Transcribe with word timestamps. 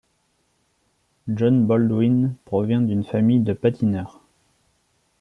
John 1.27 1.67
Baldwin 1.67 2.35
provient 2.45 2.81
d'une 2.81 3.03
famille 3.03 3.41
de 3.41 3.53
patineurs. 3.53 4.19